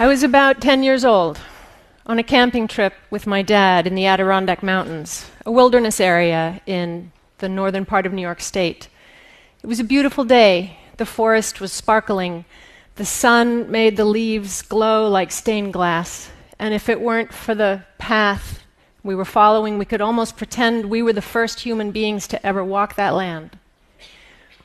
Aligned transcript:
I 0.00 0.06
was 0.06 0.22
about 0.22 0.62
10 0.62 0.82
years 0.82 1.04
old 1.04 1.38
on 2.06 2.18
a 2.18 2.22
camping 2.22 2.66
trip 2.66 2.94
with 3.10 3.26
my 3.26 3.42
dad 3.42 3.86
in 3.86 3.94
the 3.94 4.06
Adirondack 4.06 4.62
Mountains, 4.62 5.30
a 5.44 5.52
wilderness 5.52 6.00
area 6.00 6.62
in 6.64 7.12
the 7.36 7.50
northern 7.50 7.84
part 7.84 8.06
of 8.06 8.12
New 8.14 8.22
York 8.22 8.40
State. 8.40 8.88
It 9.62 9.66
was 9.66 9.78
a 9.78 9.84
beautiful 9.84 10.24
day. 10.24 10.78
The 10.96 11.04
forest 11.04 11.60
was 11.60 11.70
sparkling. 11.70 12.46
The 12.94 13.04
sun 13.04 13.70
made 13.70 13.98
the 13.98 14.06
leaves 14.06 14.62
glow 14.62 15.06
like 15.06 15.30
stained 15.30 15.74
glass. 15.74 16.30
And 16.58 16.72
if 16.72 16.88
it 16.88 17.02
weren't 17.02 17.34
for 17.34 17.54
the 17.54 17.84
path 17.98 18.60
we 19.02 19.14
were 19.14 19.26
following, 19.26 19.76
we 19.76 19.84
could 19.84 20.00
almost 20.00 20.38
pretend 20.38 20.86
we 20.86 21.02
were 21.02 21.12
the 21.12 21.20
first 21.20 21.60
human 21.60 21.90
beings 21.90 22.26
to 22.28 22.46
ever 22.46 22.64
walk 22.64 22.94
that 22.94 23.12
land. 23.12 23.58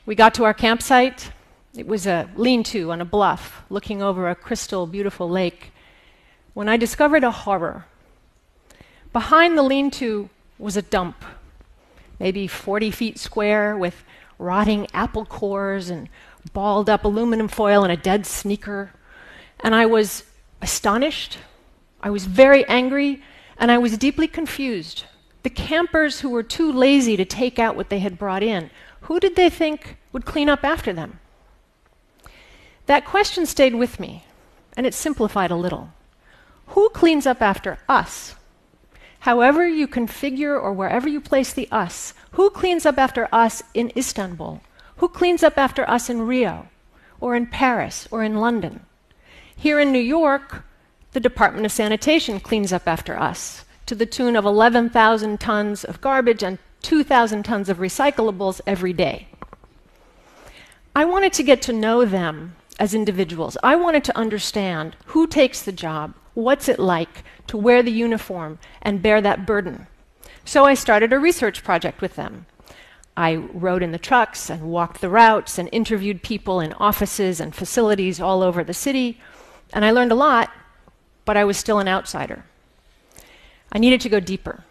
We 0.06 0.14
got 0.14 0.32
to 0.36 0.44
our 0.44 0.54
campsite. 0.54 1.30
It 1.76 1.86
was 1.86 2.06
a 2.06 2.30
lean 2.36 2.62
to 2.64 2.90
on 2.90 3.02
a 3.02 3.04
bluff 3.04 3.62
looking 3.68 4.00
over 4.00 4.30
a 4.30 4.34
crystal, 4.34 4.86
beautiful 4.86 5.28
lake. 5.28 5.72
When 6.54 6.70
I 6.70 6.78
discovered 6.78 7.22
a 7.22 7.30
horror, 7.30 7.84
behind 9.12 9.58
the 9.58 9.62
lean 9.62 9.90
to 9.92 10.30
was 10.58 10.78
a 10.78 10.82
dump, 10.82 11.22
maybe 12.18 12.46
40 12.46 12.90
feet 12.90 13.18
square, 13.18 13.76
with 13.76 14.04
rotting 14.38 14.86
apple 14.94 15.26
cores 15.26 15.90
and 15.90 16.08
balled 16.54 16.88
up 16.88 17.04
aluminum 17.04 17.48
foil 17.48 17.82
and 17.82 17.92
a 17.92 17.96
dead 17.96 18.24
sneaker. 18.24 18.92
And 19.60 19.74
I 19.74 19.84
was 19.84 20.24
astonished, 20.62 21.36
I 22.00 22.08
was 22.08 22.24
very 22.24 22.66
angry, 22.68 23.22
and 23.58 23.70
I 23.70 23.76
was 23.76 23.98
deeply 23.98 24.28
confused. 24.28 25.04
The 25.42 25.50
campers 25.50 26.20
who 26.20 26.30
were 26.30 26.42
too 26.42 26.72
lazy 26.72 27.18
to 27.18 27.26
take 27.26 27.58
out 27.58 27.76
what 27.76 27.90
they 27.90 27.98
had 27.98 28.18
brought 28.18 28.42
in, 28.42 28.70
who 29.02 29.20
did 29.20 29.36
they 29.36 29.50
think 29.50 29.98
would 30.10 30.24
clean 30.24 30.48
up 30.48 30.64
after 30.64 30.94
them? 30.94 31.20
That 32.86 33.04
question 33.04 33.46
stayed 33.46 33.74
with 33.74 33.98
me, 33.98 34.24
and 34.76 34.86
it 34.86 34.94
simplified 34.94 35.50
a 35.50 35.56
little. 35.56 35.90
Who 36.68 36.88
cleans 36.90 37.26
up 37.26 37.42
after 37.42 37.78
us? 37.88 38.36
However, 39.20 39.66
you 39.66 39.88
configure 39.88 40.60
or 40.60 40.72
wherever 40.72 41.08
you 41.08 41.20
place 41.20 41.52
the 41.52 41.68
us, 41.72 42.14
who 42.32 42.48
cleans 42.50 42.86
up 42.86 42.96
after 42.96 43.28
us 43.32 43.62
in 43.74 43.92
Istanbul? 43.96 44.60
Who 44.98 45.08
cleans 45.08 45.42
up 45.42 45.58
after 45.58 45.88
us 45.90 46.08
in 46.08 46.26
Rio, 46.26 46.68
or 47.20 47.34
in 47.34 47.46
Paris, 47.46 48.06
or 48.10 48.22
in 48.22 48.36
London? 48.36 48.86
Here 49.56 49.80
in 49.80 49.90
New 49.90 49.98
York, 49.98 50.64
the 51.12 51.20
Department 51.20 51.66
of 51.66 51.72
Sanitation 51.72 52.38
cleans 52.38 52.72
up 52.72 52.86
after 52.86 53.18
us 53.18 53.64
to 53.86 53.94
the 53.94 54.06
tune 54.06 54.36
of 54.36 54.44
11,000 54.44 55.40
tons 55.40 55.82
of 55.82 56.00
garbage 56.00 56.42
and 56.42 56.58
2,000 56.82 57.42
tons 57.42 57.68
of 57.68 57.78
recyclables 57.78 58.60
every 58.66 58.92
day. 58.92 59.28
I 60.94 61.04
wanted 61.04 61.32
to 61.34 61.42
get 61.42 61.62
to 61.62 61.72
know 61.72 62.04
them 62.04 62.54
as 62.78 62.94
individuals. 62.94 63.56
I 63.62 63.76
wanted 63.76 64.04
to 64.04 64.16
understand 64.16 64.96
who 65.06 65.26
takes 65.26 65.62
the 65.62 65.72
job, 65.72 66.14
what's 66.34 66.68
it 66.68 66.78
like 66.78 67.24
to 67.46 67.56
wear 67.56 67.82
the 67.82 67.92
uniform 67.92 68.58
and 68.82 69.02
bear 69.02 69.20
that 69.20 69.46
burden. 69.46 69.86
So 70.44 70.64
I 70.64 70.74
started 70.74 71.12
a 71.12 71.18
research 71.18 71.64
project 71.64 72.00
with 72.00 72.16
them. 72.16 72.46
I 73.16 73.36
rode 73.36 73.82
in 73.82 73.92
the 73.92 73.98
trucks 73.98 74.50
and 74.50 74.70
walked 74.70 75.00
the 75.00 75.08
routes 75.08 75.58
and 75.58 75.70
interviewed 75.72 76.22
people 76.22 76.60
in 76.60 76.74
offices 76.74 77.40
and 77.40 77.54
facilities 77.54 78.20
all 78.20 78.42
over 78.42 78.62
the 78.62 78.74
city, 78.74 79.18
and 79.72 79.84
I 79.84 79.90
learned 79.90 80.12
a 80.12 80.16
lot, 80.16 80.52
but 81.24 81.36
I 81.36 81.44
was 81.44 81.56
still 81.56 81.78
an 81.78 81.88
outsider. 81.88 82.44
I 83.72 83.78
needed 83.78 84.02
to 84.02 84.10
go 84.10 84.20
deeper. 84.20 84.64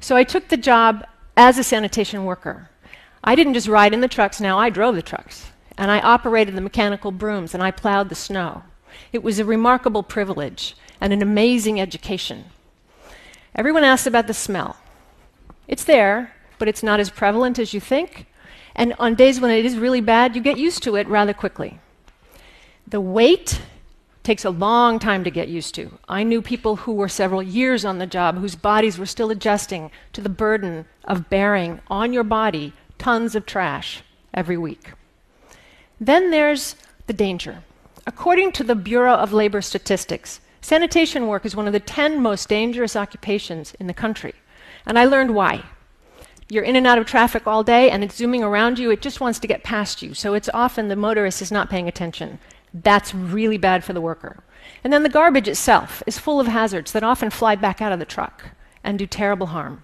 So 0.00 0.16
I 0.16 0.24
took 0.24 0.48
the 0.48 0.56
job 0.56 1.06
as 1.36 1.58
a 1.58 1.64
sanitation 1.64 2.24
worker. 2.24 2.70
I 3.22 3.34
didn't 3.34 3.54
just 3.54 3.68
ride 3.68 3.92
in 3.92 4.00
the 4.00 4.08
trucks, 4.08 4.40
now 4.40 4.58
I 4.58 4.70
drove 4.70 4.94
the 4.94 5.02
trucks 5.02 5.50
and 5.78 5.92
I 5.92 6.00
operated 6.00 6.56
the 6.56 6.60
mechanical 6.60 7.12
brooms 7.12 7.54
and 7.54 7.62
I 7.62 7.70
plowed 7.70 8.08
the 8.08 8.14
snow. 8.16 8.64
It 9.12 9.22
was 9.22 9.38
a 9.38 9.44
remarkable 9.44 10.02
privilege 10.02 10.76
and 11.00 11.12
an 11.12 11.22
amazing 11.22 11.80
education. 11.80 12.46
Everyone 13.54 13.84
asks 13.84 14.06
about 14.06 14.26
the 14.26 14.34
smell. 14.34 14.76
It's 15.68 15.84
there, 15.84 16.34
but 16.58 16.66
it's 16.66 16.82
not 16.82 16.98
as 16.98 17.10
prevalent 17.10 17.58
as 17.58 17.72
you 17.72 17.80
think. 17.80 18.26
And 18.74 18.94
on 18.98 19.14
days 19.14 19.40
when 19.40 19.52
it 19.52 19.64
is 19.64 19.78
really 19.78 20.00
bad, 20.00 20.34
you 20.34 20.42
get 20.42 20.58
used 20.58 20.82
to 20.82 20.96
it 20.96 21.06
rather 21.06 21.32
quickly. 21.32 21.78
The 22.86 23.00
weight 23.00 23.60
takes 24.24 24.44
a 24.44 24.50
long 24.50 24.98
time 24.98 25.24
to 25.24 25.30
get 25.30 25.48
used 25.48 25.74
to. 25.76 25.98
I 26.08 26.22
knew 26.22 26.42
people 26.42 26.76
who 26.76 26.92
were 26.92 27.08
several 27.08 27.42
years 27.42 27.84
on 27.84 27.98
the 27.98 28.06
job 28.06 28.38
whose 28.38 28.56
bodies 28.56 28.98
were 28.98 29.06
still 29.06 29.30
adjusting 29.30 29.90
to 30.12 30.20
the 30.20 30.28
burden 30.28 30.86
of 31.04 31.30
bearing 31.30 31.80
on 31.88 32.12
your 32.12 32.24
body 32.24 32.72
tons 32.98 33.34
of 33.34 33.46
trash 33.46 34.02
every 34.34 34.56
week. 34.56 34.92
Then 36.00 36.30
there's 36.30 36.76
the 37.06 37.12
danger. 37.12 37.62
According 38.06 38.52
to 38.52 38.64
the 38.64 38.74
Bureau 38.74 39.14
of 39.14 39.32
Labor 39.32 39.60
Statistics, 39.60 40.40
sanitation 40.60 41.26
work 41.26 41.44
is 41.44 41.56
one 41.56 41.66
of 41.66 41.72
the 41.72 41.80
10 41.80 42.22
most 42.22 42.48
dangerous 42.48 42.96
occupations 42.96 43.74
in 43.80 43.86
the 43.86 43.94
country. 43.94 44.34
And 44.86 44.98
I 44.98 45.04
learned 45.04 45.34
why. 45.34 45.64
You're 46.48 46.64
in 46.64 46.76
and 46.76 46.86
out 46.86 46.98
of 46.98 47.06
traffic 47.06 47.46
all 47.46 47.62
day 47.62 47.90
and 47.90 48.02
it's 48.02 48.16
zooming 48.16 48.42
around 48.42 48.78
you, 48.78 48.90
it 48.90 49.02
just 49.02 49.20
wants 49.20 49.38
to 49.40 49.46
get 49.46 49.64
past 49.64 50.00
you. 50.00 50.14
So 50.14 50.34
it's 50.34 50.48
often 50.54 50.88
the 50.88 50.96
motorist 50.96 51.42
is 51.42 51.52
not 51.52 51.68
paying 51.68 51.88
attention. 51.88 52.38
That's 52.72 53.14
really 53.14 53.58
bad 53.58 53.84
for 53.84 53.92
the 53.92 54.00
worker. 54.00 54.42
And 54.84 54.92
then 54.92 55.02
the 55.02 55.08
garbage 55.08 55.48
itself 55.48 56.02
is 56.06 56.18
full 56.18 56.40
of 56.40 56.46
hazards 56.46 56.92
that 56.92 57.02
often 57.02 57.30
fly 57.30 57.56
back 57.56 57.82
out 57.82 57.92
of 57.92 57.98
the 57.98 58.04
truck 58.04 58.50
and 58.82 58.98
do 58.98 59.06
terrible 59.06 59.48
harm. 59.48 59.82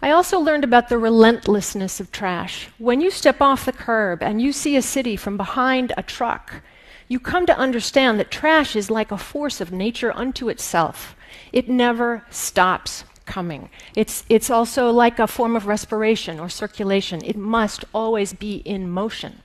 I 0.00 0.10
also 0.12 0.38
learned 0.38 0.62
about 0.62 0.88
the 0.88 0.98
relentlessness 0.98 1.98
of 1.98 2.12
trash. 2.12 2.68
When 2.78 3.00
you 3.00 3.10
step 3.10 3.40
off 3.40 3.64
the 3.64 3.72
curb 3.72 4.22
and 4.22 4.40
you 4.40 4.52
see 4.52 4.76
a 4.76 4.82
city 4.82 5.16
from 5.16 5.36
behind 5.36 5.92
a 5.96 6.04
truck, 6.04 6.62
you 7.08 7.18
come 7.18 7.46
to 7.46 7.58
understand 7.58 8.20
that 8.20 8.30
trash 8.30 8.76
is 8.76 8.90
like 8.90 9.10
a 9.10 9.18
force 9.18 9.60
of 9.60 9.72
nature 9.72 10.12
unto 10.14 10.48
itself. 10.48 11.16
It 11.52 11.68
never 11.68 12.24
stops 12.30 13.04
coming. 13.26 13.70
It's, 13.96 14.24
it's 14.28 14.50
also 14.50 14.90
like 14.90 15.18
a 15.18 15.26
form 15.26 15.56
of 15.56 15.66
respiration 15.66 16.38
or 16.38 16.48
circulation. 16.48 17.20
It 17.24 17.36
must 17.36 17.84
always 17.92 18.32
be 18.32 18.56
in 18.56 18.88
motion. 18.88 19.42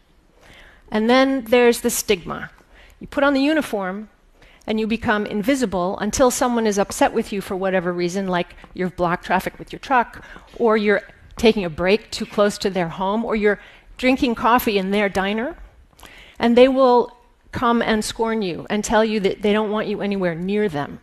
And 0.92 1.10
then 1.10 1.46
there's 1.46 1.82
the 1.82 1.90
stigma. 1.90 2.52
You 3.00 3.08
put 3.08 3.24
on 3.24 3.34
the 3.34 3.42
uniform, 3.42 4.10
and 4.66 4.80
you 4.80 4.88
become 4.88 5.26
invisible 5.26 5.98
until 6.00 6.32
someone 6.32 6.66
is 6.66 6.80
upset 6.80 7.14
with 7.14 7.34
you 7.34 7.42
for 7.42 7.56
whatever 7.56 7.92
reason, 7.92 8.28
like 8.28 8.56
you've 8.74 8.96
blocked 8.96 9.26
traffic 9.26 9.60
with 9.60 9.72
your 9.72 9.80
truck, 9.80 10.24
or 10.58 10.78
you're 10.78 11.02
taking 11.36 11.66
a 11.66 11.70
break 11.70 12.10
too 12.12 12.26
close 12.26 12.58
to 12.60 12.70
their 12.70 12.90
home, 12.90 13.26
or 13.26 13.36
you're 13.36 13.60
drinking 13.98 14.36
coffee 14.36 14.78
in 14.78 14.92
their 14.92 15.10
diner, 15.10 15.56
and 16.40 16.58
they 16.58 16.68
will 16.68 17.16
come 17.52 17.82
and 17.82 18.04
scorn 18.04 18.42
you 18.42 18.66
and 18.70 18.84
tell 18.84 19.06
you 19.06 19.20
that 19.20 19.42
they 19.42 19.54
don't 19.54 19.72
want 19.72 19.88
you 19.88 20.02
anywhere 20.02 20.36
near 20.36 20.68
them. 20.68 21.00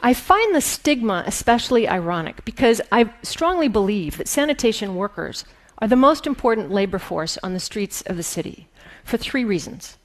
I 0.00 0.14
find 0.14 0.54
the 0.54 0.60
stigma 0.60 1.24
especially 1.26 1.88
ironic 1.88 2.44
because 2.44 2.80
I 2.92 3.12
strongly 3.22 3.66
believe 3.66 4.16
that 4.16 4.28
sanitation 4.28 4.94
workers 4.94 5.44
are 5.78 5.88
the 5.88 5.96
most 5.96 6.26
important 6.26 6.70
labor 6.70 6.98
force 7.00 7.36
on 7.42 7.52
the 7.52 7.60
streets 7.60 8.02
of 8.02 8.16
the 8.16 8.22
city 8.22 8.68
for 9.04 9.16
three 9.16 9.44
reasons. 9.44 9.98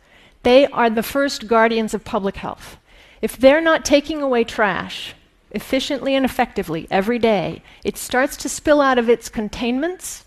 They 0.44 0.68
are 0.68 0.90
the 0.90 1.04
first 1.04 1.48
guardians 1.48 1.94
of 1.94 2.04
public 2.04 2.38
health. 2.38 2.78
If 3.22 3.38
they're 3.38 3.62
not 3.62 3.86
taking 3.86 4.22
away 4.22 4.44
trash 4.44 5.16
efficiently 5.52 6.16
and 6.16 6.26
effectively 6.26 6.88
every 6.92 7.20
day, 7.20 7.64
it 7.84 7.98
starts 7.98 8.36
to 8.38 8.50
spill 8.50 8.82
out 8.82 8.98
of 8.98 9.10
its 9.10 9.30
containments, 9.30 10.26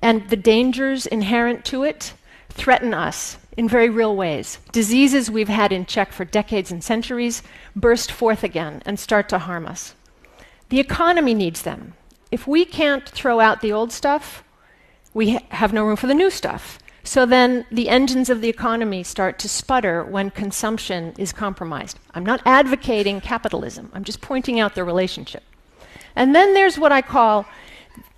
and 0.00 0.28
the 0.28 0.36
dangers 0.36 1.06
inherent 1.06 1.64
to 1.64 1.82
it 1.82 2.12
threaten 2.50 2.94
us 2.94 3.38
in 3.56 3.68
very 3.68 3.88
real 3.88 4.14
ways. 4.14 4.58
Diseases 4.70 5.30
we've 5.30 5.48
had 5.48 5.72
in 5.72 5.86
check 5.86 6.12
for 6.12 6.24
decades 6.24 6.70
and 6.70 6.84
centuries 6.84 7.42
burst 7.74 8.12
forth 8.12 8.44
again 8.44 8.82
and 8.84 8.98
start 8.98 9.28
to 9.30 9.38
harm 9.38 9.66
us. 9.66 9.94
The 10.68 10.80
economy 10.80 11.34
needs 11.34 11.62
them. 11.62 11.94
If 12.30 12.46
we 12.46 12.64
can't 12.64 13.08
throw 13.08 13.40
out 13.40 13.60
the 13.60 13.72
old 13.72 13.92
stuff, 13.92 14.44
we 15.14 15.32
ha- 15.32 15.44
have 15.50 15.72
no 15.72 15.84
room 15.84 15.96
for 15.96 16.06
the 16.06 16.14
new 16.14 16.30
stuff. 16.30 16.78
So 17.06 17.24
then 17.24 17.64
the 17.70 17.88
engines 17.88 18.28
of 18.30 18.40
the 18.40 18.48
economy 18.48 19.04
start 19.04 19.38
to 19.38 19.48
sputter 19.48 20.02
when 20.02 20.30
consumption 20.30 21.14
is 21.16 21.32
compromised. 21.32 22.00
I'm 22.14 22.26
not 22.26 22.42
advocating 22.44 23.20
capitalism, 23.20 23.90
I'm 23.94 24.02
just 24.02 24.20
pointing 24.20 24.58
out 24.58 24.74
the 24.74 24.82
relationship. 24.82 25.44
And 26.16 26.34
then 26.34 26.52
there's 26.52 26.78
what 26.78 26.90
I 26.90 27.02
call 27.02 27.46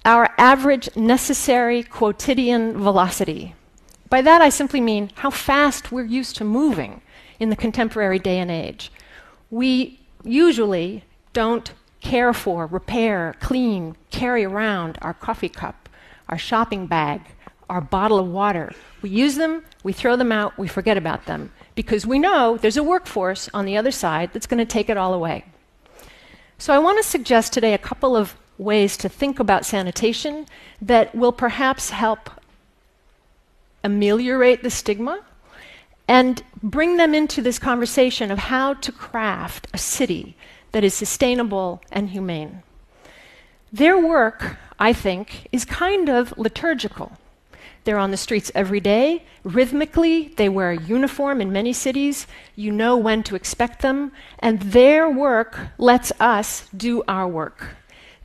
our 0.06 0.32
average 0.38 0.88
necessary 0.96 1.82
quotidian 1.82 2.78
velocity. 2.78 3.54
By 4.08 4.22
that, 4.22 4.40
I 4.40 4.48
simply 4.48 4.80
mean 4.80 5.10
how 5.16 5.28
fast 5.28 5.92
we're 5.92 6.04
used 6.04 6.36
to 6.36 6.44
moving 6.44 7.02
in 7.38 7.50
the 7.50 7.56
contemporary 7.56 8.18
day 8.18 8.38
and 8.38 8.50
age. 8.50 8.90
We 9.50 10.00
usually 10.24 11.04
don't 11.34 11.72
care 12.00 12.32
for, 12.32 12.66
repair, 12.66 13.34
clean, 13.38 13.96
carry 14.10 14.44
around 14.44 14.96
our 15.02 15.12
coffee 15.12 15.50
cup, 15.50 15.90
our 16.30 16.38
shopping 16.38 16.86
bag, 16.86 17.20
our 17.68 17.80
bottle 17.80 18.18
of 18.18 18.28
water. 18.28 18.72
We 19.02 19.10
use 19.10 19.36
them, 19.36 19.64
we 19.82 19.92
throw 19.92 20.16
them 20.16 20.32
out, 20.32 20.58
we 20.58 20.68
forget 20.68 20.96
about 20.96 21.26
them 21.26 21.52
because 21.74 22.06
we 22.06 22.18
know 22.18 22.56
there's 22.56 22.76
a 22.76 22.82
workforce 22.82 23.48
on 23.54 23.64
the 23.64 23.76
other 23.76 23.90
side 23.90 24.30
that's 24.32 24.46
going 24.46 24.58
to 24.58 24.64
take 24.64 24.88
it 24.88 24.96
all 24.96 25.14
away. 25.14 25.44
So 26.58 26.74
I 26.74 26.78
want 26.78 26.98
to 26.98 27.08
suggest 27.08 27.52
today 27.52 27.72
a 27.74 27.78
couple 27.78 28.16
of 28.16 28.34
ways 28.58 28.96
to 28.96 29.08
think 29.08 29.38
about 29.38 29.64
sanitation 29.64 30.46
that 30.82 31.14
will 31.14 31.30
perhaps 31.30 31.90
help 31.90 32.30
ameliorate 33.84 34.62
the 34.62 34.70
stigma 34.70 35.24
and 36.08 36.42
bring 36.62 36.96
them 36.96 37.14
into 37.14 37.40
this 37.40 37.58
conversation 37.58 38.30
of 38.30 38.38
how 38.38 38.74
to 38.74 38.90
craft 38.90 39.68
a 39.72 39.78
city 39.78 40.34
that 40.72 40.82
is 40.82 40.94
sustainable 40.94 41.80
and 41.92 42.10
humane. 42.10 42.62
Their 43.72 43.98
work, 43.98 44.56
I 44.78 44.92
think, 44.92 45.46
is 45.52 45.64
kind 45.64 46.08
of 46.08 46.36
liturgical. 46.36 47.12
They're 47.88 47.96
on 47.96 48.10
the 48.10 48.18
streets 48.18 48.52
every 48.54 48.80
day. 48.80 49.24
Rhythmically, 49.44 50.34
they 50.36 50.50
wear 50.50 50.72
a 50.72 50.78
uniform 50.78 51.40
in 51.40 51.50
many 51.50 51.72
cities. 51.72 52.26
You 52.54 52.70
know 52.70 52.98
when 52.98 53.22
to 53.22 53.34
expect 53.34 53.80
them. 53.80 54.12
And 54.40 54.60
their 54.60 55.08
work 55.08 55.58
lets 55.78 56.12
us 56.20 56.68
do 56.76 57.02
our 57.08 57.26
work. 57.26 57.76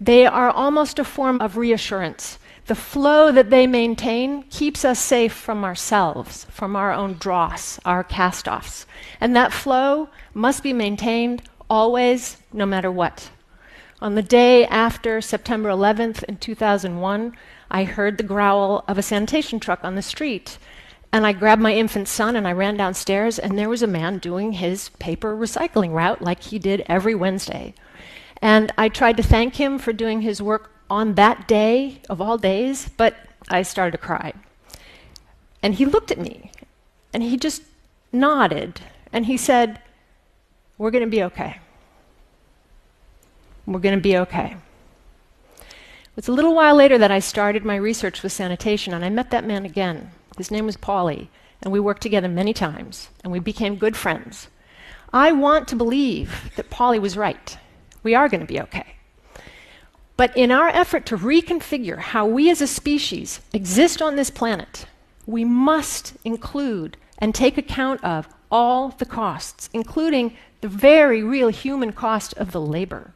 They 0.02 0.26
are 0.26 0.50
almost 0.50 1.00
a 1.00 1.06
form 1.06 1.40
of 1.40 1.56
reassurance. 1.56 2.40
The 2.66 2.76
flow 2.76 3.32
that 3.32 3.52
they 3.52 3.66
maintain 3.66 4.44
keeps 4.50 4.84
us 4.84 5.00
safe 5.00 5.32
from 5.32 5.64
ourselves, 5.64 6.46
from 6.50 6.76
our 6.76 6.92
own 6.92 7.14
dross, 7.14 7.80
our 7.86 8.04
cast 8.04 8.50
offs. 8.50 8.86
And 9.22 9.34
that 9.38 9.54
flow 9.54 10.10
must 10.34 10.62
be 10.62 10.74
maintained 10.74 11.42
always, 11.70 12.36
no 12.52 12.66
matter 12.66 12.92
what. 12.92 13.30
On 14.04 14.16
the 14.16 14.22
day 14.22 14.66
after 14.66 15.22
September 15.22 15.70
11th 15.70 16.26
in 16.26 16.36
2001, 16.36 17.38
I 17.72 17.86
heard 17.86 18.18
the 18.18 18.24
growl 18.26 18.84
of 18.86 18.98
a 18.98 19.02
sanitation 19.02 19.62
truck 19.62 19.82
on 19.82 19.96
the 19.96 20.02
street. 20.02 20.58
And 21.14 21.26
I 21.26 21.32
grabbed 21.32 21.62
my 21.62 21.74
infant 21.74 22.10
son 22.10 22.36
and 22.36 22.46
I 22.46 22.52
ran 22.52 22.76
downstairs, 22.76 23.40
and 23.40 23.58
there 23.58 23.70
was 23.70 23.82
a 23.82 23.88
man 23.88 24.18
doing 24.18 24.52
his 24.52 24.90
paper 25.00 25.34
recycling 25.38 25.94
route 25.94 26.22
like 26.22 26.44
he 26.44 26.60
did 26.60 26.84
every 26.88 27.16
Wednesday. 27.16 27.76
And 28.42 28.74
I 28.78 28.90
tried 28.90 29.16
to 29.16 29.24
thank 29.24 29.56
him 29.56 29.80
for 29.80 29.94
doing 29.94 30.20
his 30.20 30.42
work 30.42 30.72
on 30.90 31.14
that 31.14 31.48
day 31.48 32.02
of 32.10 32.20
all 32.20 32.38
days, 32.38 32.90
but 32.98 33.16
I 33.48 33.62
started 33.62 33.92
to 33.92 34.06
cry. 34.06 34.34
And 35.62 35.76
he 35.76 35.86
looked 35.86 36.12
at 36.12 36.20
me 36.20 36.52
and 37.14 37.24
he 37.24 37.38
just 37.38 37.64
nodded 38.12 38.82
and 39.14 39.28
he 39.28 39.38
said, 39.38 39.80
We're 40.78 40.92
going 40.92 41.06
to 41.06 41.10
be 41.10 41.24
okay. 41.24 41.62
We're 43.66 43.80
going 43.80 43.96
to 43.96 44.02
be 44.02 44.18
okay. 44.18 44.58
It 45.60 46.18
was 46.18 46.28
a 46.28 46.34
little 46.34 46.54
while 46.54 46.76
later 46.76 46.98
that 46.98 47.12
I 47.12 47.20
started 47.20 47.64
my 47.64 47.76
research 47.76 48.22
with 48.22 48.32
sanitation, 48.32 48.94
and 48.94 49.04
I 49.04 49.10
met 49.10 49.32
that 49.32 49.46
man 49.46 49.66
again. 49.66 50.12
His 50.38 50.52
name 50.52 50.66
was 50.66 50.78
Paulie, 50.78 51.30
and 51.62 51.72
we 51.72 51.80
worked 51.80 52.04
together 52.04 52.28
many 52.28 52.54
times, 52.54 53.10
and 53.24 53.32
we 53.32 53.40
became 53.40 53.78
good 53.78 53.96
friends. 53.96 54.48
I 55.12 55.32
want 55.32 55.68
to 55.70 55.76
believe 55.76 56.52
that 56.56 56.70
Paulie 56.70 57.02
was 57.02 57.18
right. 57.18 57.58
We 58.04 58.14
are 58.14 58.28
going 58.28 58.42
to 58.42 58.48
be 58.48 58.60
okay. 58.62 58.96
But 60.18 60.36
in 60.38 60.52
our 60.52 60.70
effort 60.70 61.06
to 61.08 61.18
reconfigure 61.18 61.98
how 61.98 62.26
we 62.26 62.50
as 62.50 62.62
a 62.62 62.68
species 62.68 63.40
exist 63.54 64.02
on 64.02 64.16
this 64.16 64.30
planet, 64.30 64.86
we 65.26 65.46
must 65.46 66.14
include 66.26 66.98
and 67.18 67.34
take 67.34 67.58
account 67.58 68.04
of 68.04 68.28
all 68.52 68.90
the 68.90 69.06
costs, 69.06 69.70
including 69.74 70.36
the 70.62 70.68
very 70.68 71.24
real 71.24 71.48
human 71.50 71.92
cost 71.94 72.34
of 72.38 72.52
the 72.52 72.62
labor. 72.62 73.14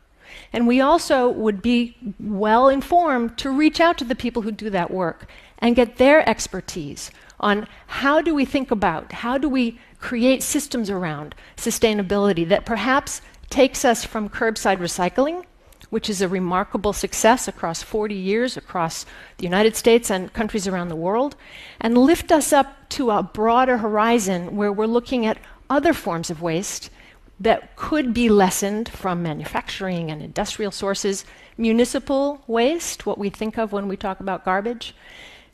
And 0.53 0.67
we 0.67 0.81
also 0.81 1.29
would 1.29 1.61
be 1.61 1.97
well 2.19 2.69
informed 2.69 3.37
to 3.39 3.49
reach 3.49 3.79
out 3.79 3.97
to 3.97 4.03
the 4.03 4.15
people 4.15 4.41
who 4.41 4.51
do 4.51 4.69
that 4.69 4.91
work 4.91 5.29
and 5.59 5.75
get 5.75 5.97
their 5.97 6.27
expertise 6.27 7.11
on 7.39 7.67
how 7.87 8.21
do 8.21 8.33
we 8.33 8.45
think 8.45 8.71
about, 8.71 9.11
how 9.11 9.37
do 9.37 9.47
we 9.49 9.79
create 9.99 10.43
systems 10.43 10.89
around 10.89 11.35
sustainability 11.55 12.47
that 12.47 12.65
perhaps 12.65 13.21
takes 13.49 13.85
us 13.85 14.03
from 14.03 14.29
curbside 14.29 14.77
recycling 14.77 15.43
which 15.89 16.09
is 16.09 16.21
a 16.21 16.27
remarkable 16.27 16.93
success 16.93 17.47
across 17.47 17.81
40 17.81 18.13
years 18.13 18.57
across 18.57 19.05
the 19.37 19.45
United 19.45 19.75
States 19.75 20.09
and 20.09 20.33
countries 20.33 20.67
around 20.67 20.89
the 20.89 20.95
world, 20.95 21.35
and 21.79 21.97
lift 21.97 22.31
us 22.31 22.51
up 22.51 22.89
to 22.89 23.11
a 23.11 23.23
broader 23.23 23.77
horizon 23.77 24.55
where 24.55 24.71
we're 24.71 24.85
looking 24.85 25.25
at 25.25 25.37
other 25.69 25.93
forms 25.93 26.29
of 26.29 26.41
waste 26.41 26.89
that 27.39 27.75
could 27.75 28.13
be 28.13 28.29
lessened 28.29 28.89
from 28.89 29.21
manufacturing 29.21 30.09
and 30.09 30.21
industrial 30.21 30.71
sources. 30.71 31.25
Municipal 31.57 32.41
waste, 32.47 33.05
what 33.05 33.17
we 33.17 33.29
think 33.29 33.57
of 33.57 33.71
when 33.71 33.87
we 33.87 33.95
talk 33.95 34.19
about 34.19 34.45
garbage, 34.45 34.95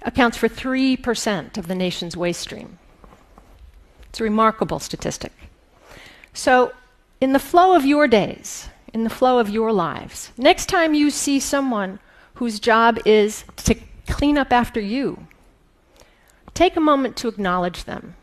accounts 0.03 0.38
for 0.38 0.47
3% 0.47 1.57
of 1.57 1.68
the 1.68 1.75
nation's 1.75 2.15
waste 2.15 2.41
stream. 2.41 2.80
It's 4.09 4.19
a 4.19 4.24
remarkable 4.24 4.80
statistic. 4.80 5.33
So, 6.33 6.71
in 7.19 7.33
the 7.33 7.39
flow 7.39 7.75
of 7.75 7.86
your 7.86 8.07
days, 8.07 8.69
in 8.94 9.03
the 9.03 9.09
flow 9.09 9.39
of 9.39 9.50
your 9.50 9.74
lives. 9.74 10.31
Next 10.38 10.68
time 10.68 10.94
you 10.94 11.09
see 11.09 11.39
someone 11.39 12.00
whose 12.36 12.59
job 12.59 13.00
is 13.06 13.44
to 13.57 13.75
clean 14.07 14.38
up 14.38 14.53
after 14.53 14.79
you, 14.79 15.27
take 16.53 16.75
a 16.75 16.81
moment 16.81 17.18
to 17.18 17.27
acknowledge 17.27 17.86
them. 17.86 18.15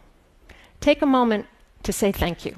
Take 0.81 1.03
a 1.03 1.07
moment 1.07 1.47
to 1.83 1.93
say 1.93 2.13
thank 2.13 2.45
you. 2.45 2.57